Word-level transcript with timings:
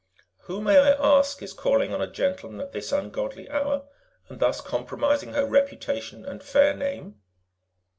"Who, 0.47 0.61
may 0.63 0.79
I 0.79 0.93
ask, 0.93 1.43
is 1.43 1.53
calling 1.53 1.93
on 1.93 2.01
a 2.01 2.09
gentleman 2.09 2.59
at 2.59 2.71
this 2.71 2.91
ungodly 2.91 3.47
hour, 3.51 3.83
and 4.29 4.39
thus 4.39 4.59
compromising 4.59 5.33
her 5.33 5.45
reputation 5.45 6.25
and 6.25 6.41
fair 6.41 6.75
name?" 6.75 7.21